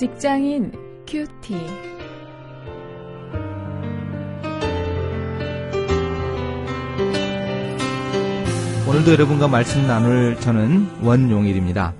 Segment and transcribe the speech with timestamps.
[0.00, 0.72] 직장인
[1.06, 1.54] 큐티.
[8.88, 11.92] 오늘도 여러분과 말씀 나눌 저는 원용일입니다.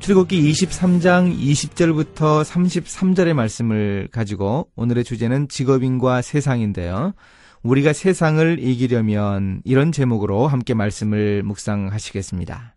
[0.00, 7.14] 출애굽기 23장 20절부터 33절의 말씀을 가지고 오늘의 주제는 직업인과 세상인데요.
[7.62, 12.75] 우리가 세상을 이기려면 이런 제목으로 함께 말씀을 묵상하시겠습니다.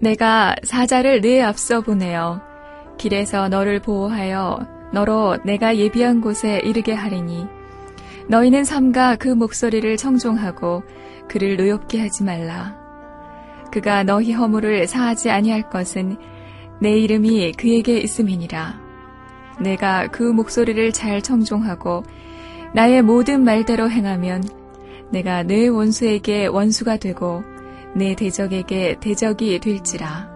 [0.00, 2.40] 내가 사자를 네 앞서 보내어
[2.98, 4.58] 길에서 너를 보호하여
[4.92, 7.46] 너로 내가 예비한 곳에 이르게 하리니
[8.28, 10.82] 너희는 삼가 그 목소리를 청종하고
[11.28, 12.76] 그를 노엽게 하지 말라.
[13.72, 16.16] 그가 너희 허물을 사하지 아니할 것은
[16.80, 18.80] 내 이름이 그에게 있음이니라.
[19.60, 22.02] 내가 그 목소리를 잘 청종하고
[22.74, 24.42] 나의 모든 말대로 행하면
[25.10, 27.42] 내가 내 원수에게 원수가 되고
[27.96, 30.28] 내 대적에게 대적이 될지라.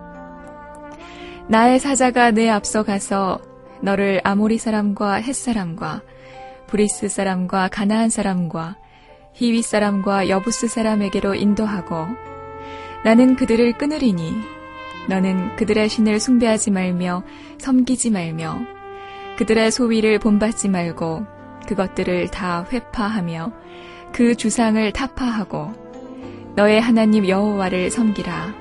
[1.46, 3.38] 나의 사자가 내 앞서 가서
[3.82, 6.00] 너를 아모리 사람과 헷 사람과
[6.68, 8.78] 브리스 사람과 가나안 사람과
[9.34, 12.06] 히위 사람과 여부스 사람에게로 인도하고
[13.04, 14.32] 나는 그들을 끊으리니
[15.10, 17.24] 너는 그들의 신을 숭배하지 말며
[17.58, 18.58] 섬기지 말며
[19.36, 21.26] 그들의 소위를 본받지 말고
[21.66, 23.52] 그것들을 다 회파하며
[24.12, 25.89] 그 주상을 타파하고
[26.54, 28.54] 너의 하나님 여호와를 섬기라.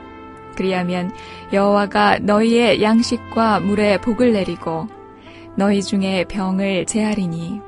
[0.56, 1.12] 그리하면
[1.54, 4.88] 여호와가 너희의 양식과 물에 복을 내리고
[5.56, 7.62] 너희 중에 병을 제하리니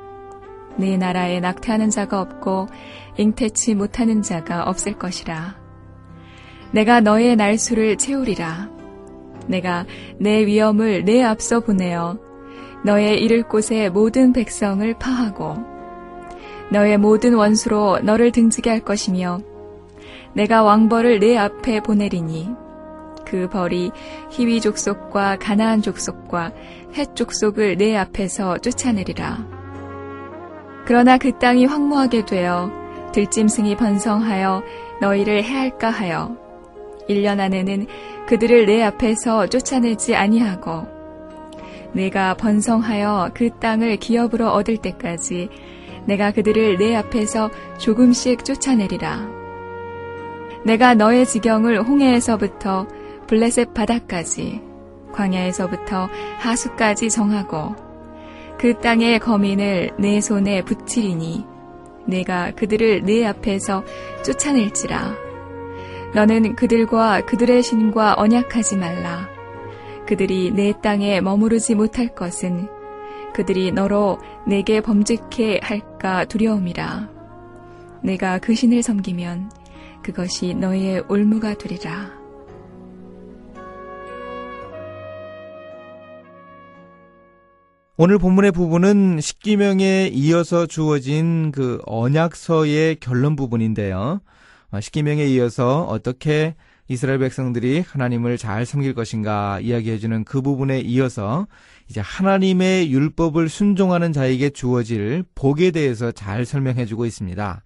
[0.76, 2.68] 네 나라에 낙태하는 자가 없고
[3.16, 5.56] 잉태치 못하는 자가 없을 것이라.
[6.70, 8.70] 내가 너의 날수를 채우리라.
[9.46, 9.84] 내가
[10.18, 12.18] 내 위엄을 내 앞서 보내어
[12.84, 15.56] 너의 이를 곳의 모든 백성을 파하고
[16.70, 19.40] 너의 모든 원수로 너를 등지게 할 것이며
[20.34, 22.50] 내가 왕벌을 내 앞에 보내리니
[23.24, 23.90] 그 벌이
[24.30, 26.52] 히위 족속과 가나안 족속과
[26.94, 29.46] 헷 족속을 내 앞에서 쫓아내리라.
[30.84, 32.70] 그러나 그 땅이 황무하게 되어
[33.12, 34.62] 들짐승이 번성하여
[35.00, 36.36] 너희를 해할까 하여
[37.08, 37.86] 1년 안에는
[38.26, 40.86] 그들을 내 앞에서 쫓아내지 아니하고
[41.92, 45.48] 내가 번성하여 그 땅을 기업으로 얻을 때까지
[46.06, 49.41] 내가 그들을 내 앞에서 조금씩 쫓아내리라.
[50.64, 52.86] 내가 너의 지경을 홍해에서부터
[53.26, 54.60] 블레셋 바다까지
[55.12, 56.08] 광야에서부터
[56.38, 57.74] 하수까지 정하고
[58.58, 61.44] 그 땅의 거민을 내 손에 붙이리니
[62.06, 63.84] 내가 그들을 내 앞에서
[64.24, 65.14] 쫓아낼지라.
[66.14, 69.28] 너는 그들과 그들의 신과 언약하지 말라.
[70.06, 72.68] 그들이 내 땅에 머무르지 못할 것은
[73.34, 77.08] 그들이 너로 내게 범죄케 할까 두려움이라.
[78.02, 79.50] 내가 그 신을 섬기면
[80.02, 82.22] 그것이 너의 올무가 되리라.
[87.96, 94.20] 오늘 본문의 부분은 십기명에 이어서 주어진 그 언약서의 결론 부분인데요.
[94.72, 96.56] 어, 십기명에 이어서 어떻게
[96.88, 101.46] 이스라엘 백성들이 하나님을 잘 섬길 것인가 이야기해주는 그 부분에 이어서
[101.88, 107.62] 이제 하나님의 율법을 순종하는 자에게 주어질 복에 대해서 잘 설명해주고 있습니다.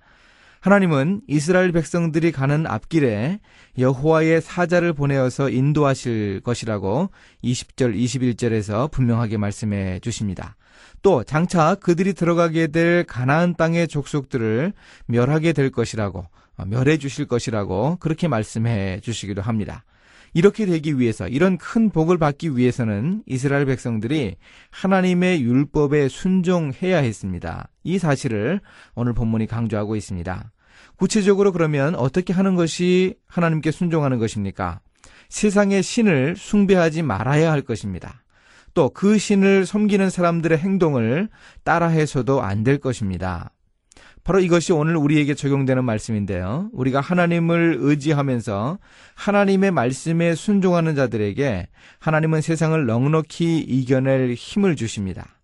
[0.67, 3.39] 하나님은 이스라엘 백성들이 가는 앞길에
[3.79, 7.11] 여호와의 사자를 보내어서 인도하실 것이라고
[7.45, 10.57] 20절, 21절에서 분명하게 말씀해 주십니다.
[11.03, 14.73] 또 장차 그들이 들어가게 될 가나안 땅의 족속들을
[15.07, 19.85] 멸하게 될 것이라고 어, 멸해 주실 것이라고 그렇게 말씀해 주시기도 합니다.
[20.35, 24.35] 이렇게 되기 위해서 이런 큰 복을 받기 위해서는 이스라엘 백성들이
[24.71, 27.69] 하나님의 율법에 순종해야 했습니다.
[27.85, 28.61] 이 사실을
[28.97, 30.51] 오늘 본문이 강조하고 있습니다.
[30.97, 34.81] 구체적으로 그러면 어떻게 하는 것이 하나님께 순종하는 것입니까?
[35.29, 38.23] 세상의 신을 숭배하지 말아야 할 것입니다.
[38.75, 41.29] 또 그 신을 섬기는 사람들의 행동을
[41.65, 43.51] 따라해서도 안 될 것입니다.
[44.23, 46.69] 바로 이것이 오늘 우리에게 적용되는 말씀인데요.
[46.73, 48.79] 우리가 하나님을 의지하면서
[49.15, 51.69] 하나님의 말씀에 순종하는 자들에게
[52.01, 55.36] 하나님은 세상을 넉넉히 이겨낼 힘을 주십니다.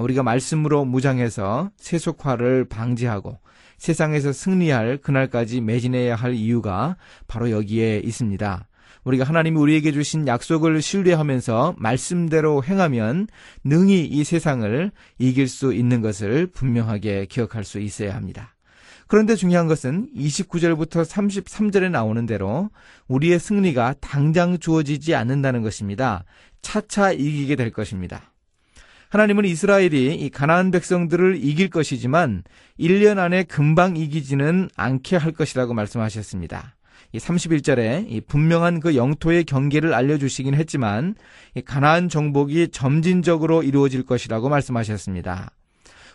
[0.00, 3.38] 우리가 말씀으로 무장해서 세속화를 방지하고
[3.78, 8.66] 세상에서 승리할 그날까지 매진해야 할 이유가 바로 여기에 있습니다.
[9.04, 13.28] 우리가 하나님이 우리에게 주신 약속을 신뢰하면서 말씀대로 행하면
[13.64, 18.54] 능히 이 세상을 이길 수 있는 것을 분명하게 기억할 수 있어야 합니다.
[19.06, 22.70] 그런데 중요한 것은 29절부터 33절에 나오는 대로
[23.08, 26.24] 우리의 승리가 당장 주어지지 않는다는 것입니다.
[26.62, 28.29] 차차 이기게 될 것입니다.
[29.10, 32.44] 하나님은 이스라엘이 이 가나안 백성들을 이길 것이지만
[32.78, 36.76] 1년 안에 금방 이기지는 않게 할 것이라고 말씀하셨습니다.
[37.12, 41.16] 이 31절에 이 분명한 그 영토의 경계를 알려주시긴 했지만
[41.56, 45.50] 이 가나안 정복이 점진적으로 이루어질 것이라고 말씀하셨습니다.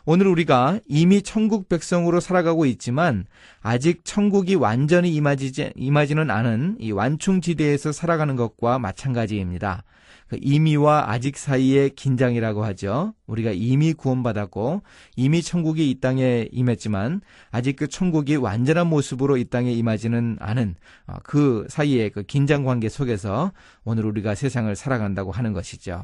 [0.07, 3.25] 오늘 우리가 이미 천국 백성으로 살아가고 있지만
[3.61, 9.83] 아직 천국이 완전히 임하지, 임하지는 않은 이 완충지대에서 살아가는 것과 마찬가지입니다.
[10.27, 13.13] 그 이미와 아직 사이의 긴장이라고 하죠.
[13.25, 14.83] 우리가 이미 구원받았고
[15.15, 17.21] 이미 천국이 이 땅에 임했지만
[17.51, 20.75] 아직 그 천국이 완전한 모습으로 이 땅에 임하지는 않은
[21.07, 23.51] 어, 그 사이의 그 긴장 관계 속에서
[23.83, 26.03] 오늘 우리가 세상을 살아간다고 하는 것이죠.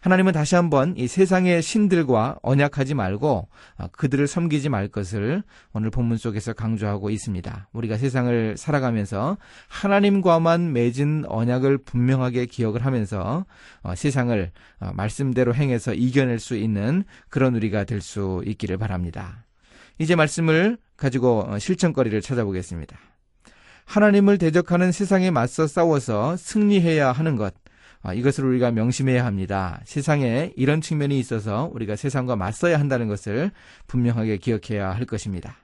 [0.00, 5.42] 하나님은 다시 한번 이 세상의 신들과 언약하지 말고 아, 그들을 섬기지 말 것을
[5.72, 7.68] 오늘 본문 속에서 강조하고 있습니다.
[7.72, 9.36] 우리가 세상을 살아가면서
[9.68, 13.44] 하나님과만 맺은 언약을 분명하게 기억을 하면서
[13.82, 14.50] 어, 세상을
[14.80, 19.44] 어, 말씀대로 행해서 이겨낼 수 있는 그런 우리가 될 수 있기를 바랍니다.
[19.98, 22.96] 이제 말씀을 가지고 어, 실천거리를 찾아보겠습니다.
[23.84, 27.54] 하나님을 대적하는 세상에 맞서 싸워서 승리해야 하는 것.
[28.08, 29.80] 아, 이것을 우리가 명심해야 합니다.
[29.84, 33.50] 세상에 이런 측면이 있어서 우리가 세상과 맞서야 한다는 것을
[33.86, 35.56] 분명하게 기억해야 할 것입니다.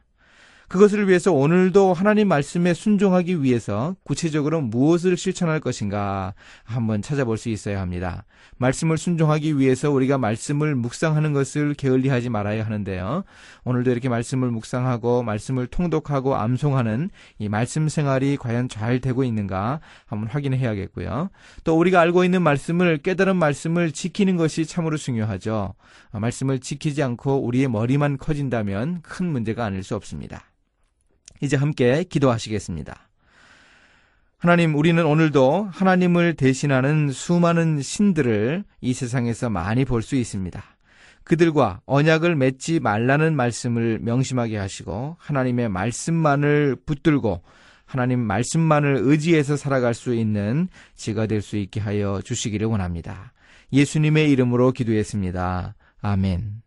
[0.68, 6.34] 그것을 위해서 오늘도 하나님 말씀에 순종하기 위해서 구체적으로 무엇을 실천할 것인가
[6.64, 8.24] 한번 찾아볼 수 있어야 합니다.
[8.56, 13.24] 말씀을 순종하기 위해서 우리가 말씀을 묵상하는 것을 게을리하지 말아야 하는데요.
[13.64, 20.28] 오늘도 이렇게 말씀을 묵상하고 말씀을 통독하고 암송하는 이 말씀 생활이 과연 잘 되고 있는가 한번
[20.28, 21.30] 확인해야겠고요.
[21.64, 25.74] 또 우리가 알고 있는 말씀을 깨달은 말씀을 지키는 것이 참으로 중요하죠.
[26.12, 30.44] 말씀을 지키지 않고 우리의 머리만 커진다면 큰 문제가 아닐 수 없습니다.
[31.44, 33.08] 이제 함께 기도하시겠습니다.
[34.38, 40.62] 하나님, 우리는 오늘도 하나님을 대신하는 수많은 신들을 이 세상에서 많이 볼 수 있습니다.
[41.24, 47.42] 그들과 언약을 맺지 말라는 말씀을 명심하게 하시고 하나님의 말씀만을 붙들고
[47.86, 53.32] 하나님 말씀만을 의지해서 살아갈 수 있는 지가 될 수 있게 하여 주시기를 원합니다.
[53.72, 55.74] 예수님의 이름으로 기도했습니다.
[56.02, 56.62] 아멘.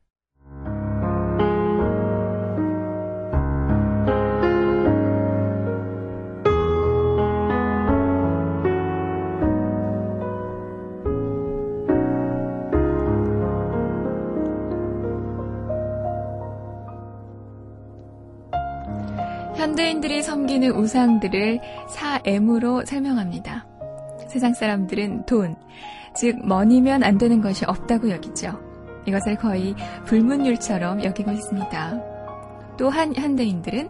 [19.57, 21.59] 현대인들이 섬기는 우상들을
[21.89, 23.65] 사엠으로 설명합니다.
[24.27, 25.56] 세상 사람들은 돈,
[26.15, 28.59] 즉 머니면 안 되는 것이 없다고 여기죠.
[29.07, 29.74] 이것을 거의
[30.06, 32.04] 불문율처럼 여기고 있습니다.
[32.77, 33.89] 또한 현대인들은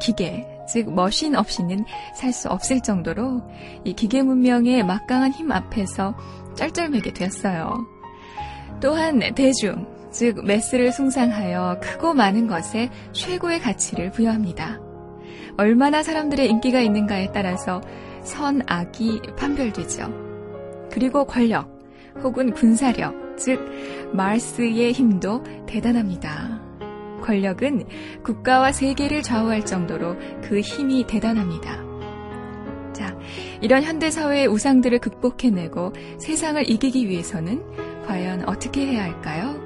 [0.00, 3.42] 기계, 즉 머신 없이는 살 수 없을 정도로
[3.84, 6.14] 이 기계 문명의 막강한 힘 앞에서
[6.56, 7.86] 쩔쩔매게 되었어요.
[8.82, 14.85] 또한 대중, 즉 매스를 숭상하여 크고 많은 것에 최고의 가치를 부여합니다.
[15.58, 17.80] 얼마나 사람들의 인기가 있는가에 따라서
[18.22, 20.12] 선, 악이 판별되죠.
[20.90, 21.70] 그리고 권력
[22.22, 23.60] 혹은 군사력, 즉
[24.12, 26.60] 마르스의 힘도 대단합니다.
[27.22, 27.84] 권력은
[28.22, 31.84] 국가와 세계를 좌우할 정도로 그 힘이 대단합니다.
[32.92, 33.18] 자,
[33.60, 37.62] 이런 현대 사회의 우상들을 극복해내고 세상을 이기기 위해서는
[38.06, 39.65] 과연 어떻게 해야 할까요?